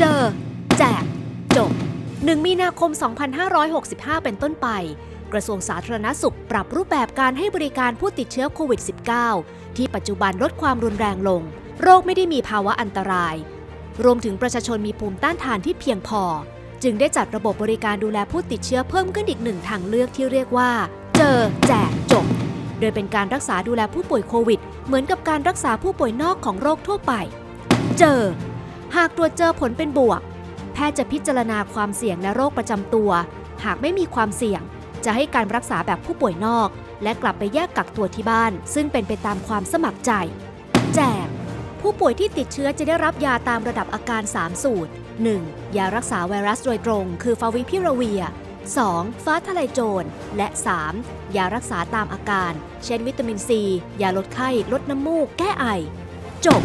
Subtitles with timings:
[0.00, 0.22] เจอ
[0.78, 1.04] แจก
[1.56, 1.72] จบ
[2.06, 2.90] 1 มีนาคม
[3.56, 4.68] 2565 เป็นต้นไป
[5.32, 8.80] กระทรวงสาธารณสุขปรับรูปแบบการให้บริการผู้ติดเชื้อโควิด
[9.28, 11.42] -19 ที่ปัจจุบันลดความรุนแรงลง
[11.82, 13.34] โรคไม่ได้มีภาวะอันตราย
[14.04, 16.22] รวมถึงประชาชนมีภูมิต้านทานที่เพียงพอ
[16.82, 20.70] จึงได้จัดระบบบริการดูแลผู้ติดเชื้อเพิ่มขึ้นอีกหนึ่งทางเลือกที่เรียกว่า
[21.16, 22.26] เจอ แจก จบ
[22.80, 27.12] โดยเป็นการรักษาดูแลผู้ป่วยโควิด เหมือนกับการรักษาผู้ป่วยนอกของโรคทั่วไป
[27.98, 28.20] เจอ
[28.94, 30.20] หากตรวจเจอผลเป็นบวก
[30.72, 33.10] แพทย์จะพิจารณาความเสี่ยงและโรคประจำตัว
[33.64, 34.60] หากไม่มีความเสี่ยง
[35.04, 36.68] จะให้การรักษาแบบผู้ป่วยนอก
[37.02, 40.12] และกลับไปแยกกักตัวที่บ้าน ซึ่งเป็นไปตามความสมัครใจ
[40.94, 41.26] แจก
[41.80, 44.92] ผู้ป่วยที่ติดเชื้อจะได้รับยาตามระดับอาการ 3 สูตร
[45.32, 45.76] 1.
[45.76, 48.22] ยารักษาไวรัสโดยตรง คือฟาวิพิราเวีย
[48.72, 49.24] 2.
[49.24, 50.48] ฟ้าทะลายโจร และ
[50.92, 51.36] 3.
[51.36, 52.52] ยารักษาตามอาการ
[52.84, 53.62] เช่นวิตามินซี
[54.02, 55.66] ยาลดไข้ ลดน้ำมูก แก้ไอ
[56.46, 56.62] จบ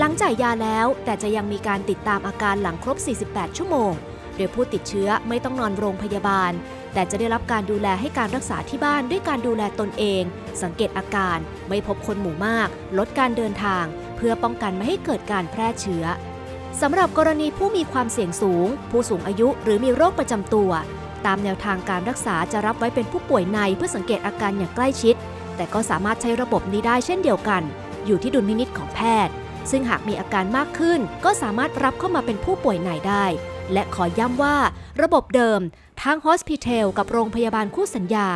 [0.00, 2.96] หลังจ่ายยาแล้วแต่จะยังมีการติดตามอาการหลังครบ
[3.26, 3.92] 48 ชั่วโมง
[4.36, 6.52] โดยผู้ติดเชื้อไม่ต้องนอนโรงพยาบาล
[6.94, 10.22] แต่จะได้รับการดูแลให้การรักษาที่บ้านด้วยการดูแลตนเอง
[10.62, 11.38] สังเกตอาการ
[11.68, 13.84] ไม่พบคนหมู่มาก ลดการเดินทาง
[14.16, 16.04] เพื่อป้องกันไม่ให้เกิดการแพร่เชื้อ
[16.80, 20.70] สำหรับกรณีผู้มีความเสี่ยงสูง ผู้สูงอายุหรือมีโรคประจำตัว
[21.26, 25.14] ตามแนวทางการรักษาจะรับไว้เป็นผู้ป่วยในเพื่อสังเกตอาการอย่างใกล้ชิด
[25.56, 27.62] แต่ก็สามารถใช้ระบบนี้ได้เช่นเดียวกัน
[28.06, 29.34] อยู่ที่ดุลพินิจของแพทย์
[29.70, 33.24] ซึ่งหากมีอาการมากขึ้น ก็สามารถรับเข้ามาเป็นผู้ป่วยในได้
[33.72, 34.56] และขอย้ำว่า
[35.02, 35.60] ระบบเดิม
[36.02, 38.28] ทั้ง Hospital กับโรงพยาบาลคู่สัญญา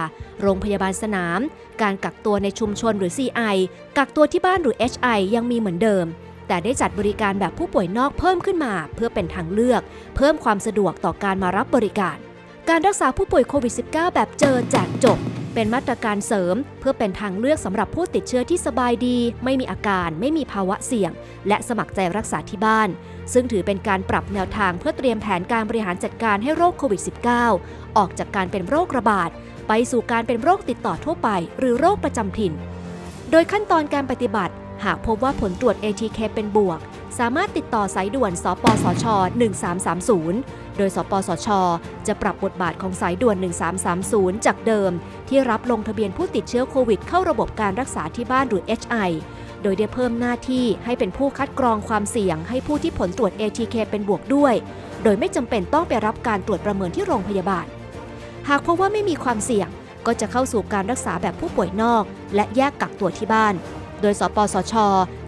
[0.42, 1.40] โรงพยาบาลสนาม
[1.82, 3.56] การกักตัวในชุมชนหรือ CI
[3.96, 6.06] กักตัวที่บ้านหรือ HI ยังมีเหมือนเดิม
[6.48, 9.82] แต่ได้จัดบริการแบบผู้ป่วยนอกเพิ่มขึ้นมา เพื่อเป็นทางเลือก
[10.16, 12.16] เพิ่มความสะดวกต่อการมารับบริการ
[12.68, 15.18] การรักษาผู้ป่วยโควิด -19 แบบเจอแจกจบ
[15.54, 21.12] เป็นมาตรการเสริม เพื่อเป็นทางเลือกสำหรับผู้ติดเชื้อที่สบายดี ไม่มีอาการ ไม่มีภาวะเสี่ยง
[21.48, 22.88] และสมัครใจรักษาที่บ้าน
[23.32, 27.02] ซึ่งถือเป็นการปรับแนวทางเพื่อเตรียมแผนการบริหารจัดการให้โรคโควิด
[27.48, 29.30] -19 ออกจากการเป็นโรคระบาด
[29.68, 32.52] ไปสู่การเป็นโรคติดต่อทั่วไป หรือโรคประจำถิ่น
[33.30, 34.54] โดยขั้นตอนการปฏิบัติ
[34.84, 36.80] หากพบว่าผลตรวจ ATK เป็นบวก
[37.18, 39.04] สามารถติดต่อสายด่วน สปสช
[39.90, 41.48] 1330 โดย สปสช
[42.06, 43.36] จะปรับบทบาทของสายด่วน
[43.90, 44.90] 1330 จากเดิม
[45.28, 49.10] ที่รับลงทะเบียนผู้ติดเชื้อโควิด เข้าระบบการรักษาที่บ้านหรือ HI
[49.62, 54.54] โดยได้เพิ่มหน้าที่ให้เป็นผู้คัดกรองความเสี่ยง ให้ผู้ที่ผลตรวจ ATK เป็นบวกด้วย
[55.02, 57.66] โดยไม่จำเป็นต้องไปรับการตรวจประเมินที่โรงพยาบาล
[58.48, 59.68] หากพบว่าไม่มีความเสี่ยง
[60.06, 62.04] ก็จะเข้าสู่การรักษาแบบผู้ป่วยนอก
[62.34, 63.54] และแยกกักตัวที่บ้าน
[64.00, 64.74] โดยสปสช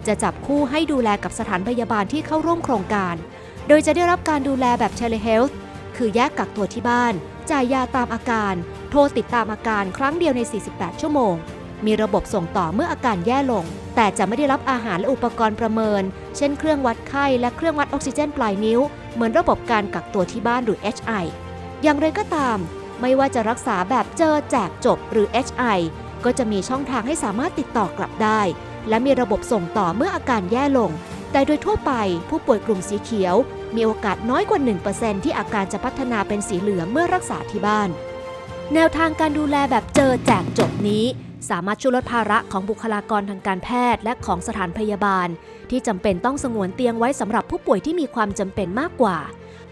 [0.07, 3.15] จะจับคู่ให้ดูแลกับสถานพยาบาลที่เข้าร่วมโครงการ
[3.67, 5.53] โดยจะได้รับการดูแลแบบ telehealth
[5.95, 7.13] คือแยกกักตัวที่บ้าน
[7.51, 8.53] จ่ายยาตามอาการ
[8.89, 10.41] โทรติดตามอาการครั้งเดียวใน
[10.71, 11.35] 48 ชั่วโมง
[11.85, 16.03] มีระบบส่งต่อเมื่ออาการแย่ลง แต่จะไม่ได้รับอาหารและอุปกรณ์ประเมิน
[16.37, 18.79] เช่นเครื่องวัดไข้และเครื่องวัดออกซิเจนปลายนิ้ว
[19.13, 21.25] เหมือนระบบการกักตัวที่บ้านหรือ HI
[21.83, 22.57] อย่างไรก็ตาม
[23.01, 25.79] ไม่ว่าจะรักษาแบบเจอแจกจบหรือ HI
[26.25, 28.41] ก็จะมีช่องทางให้สามารถติดต่อกลับได้
[28.89, 30.91] และมีระบบส่งต่อเมื่ออาการแย่ลง
[31.31, 31.91] แต่โดยทั่วไป
[32.29, 33.35] ผู้ป่วยกลุ่มสีเขียว
[33.75, 34.59] มีโอกาสน้อยกว่า
[34.93, 37.89] 1%ที่อาการจะพัฒนาเป็นสีเหลืองเมื่อรักษาที่บ้าน
[38.73, 41.05] แนวทางการดูแลแบบเจอแจกจบนี้
[41.49, 45.27] สามารถช่วยลดภาระของบุคลากรทางการแพทย์และของสถานพยาบาล
[45.69, 49.17] ที่จำเป็นต้องสงวนเตียงไว้สำหรับผู้ป่วยที่มีความจำเป็นมากกว่า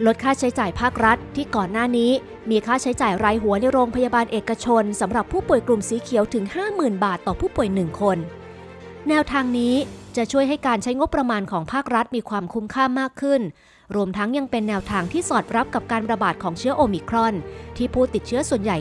[0.06, 2.12] ลดค่าใช้จ่ายภาครัฐ ที่ก่อนหน้านี้
[2.50, 8.18] มีค่าใช้จ่ายรายหัวในโรงพยาบาลเอกชนสำหรับผู้ป่วยกลุ่มสีเขียวถึง 50,000 บาทต่อผู้ป่วย 1 คน
[9.10, 9.76] แนวทางนี้
[10.18, 13.42] จะช่วยให้การใช้งบประมาณของภาครัฐมีความคุ้มค่ามากขึ้น
[13.96, 17.34] รวมทั้งยังเป็นแนวทางที่สอดรับกับการระบาดของเชื้อโอมิครอน
[17.78, 18.78] ที่ผู้ติดเชื้อส่วนใหญ่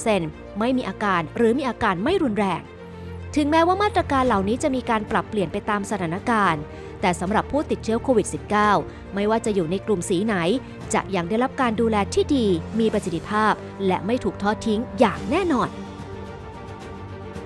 [0.00, 2.60] 90%ไม่มีอาการหรือมีอาการไม่รุนแรง
[3.36, 6.62] ถึงแม้ว่ามาตรการเหล่านี้จะมีการปรับเปลี่ยนไปตามสถานการณ์
[7.04, 8.26] แต่สำหรับผู้ติดเชื้อโควิด
[8.70, 10.34] -19 ไม่ว่าจะอยู่ในกลุ่มสีไหน
[10.94, 12.46] จะยังได้รับการดูแลที่ดี
[12.78, 13.52] มีประสิทธิภาพ
[13.86, 15.68] และไม่ถูกทอดทิ้งอย่างแน่นอน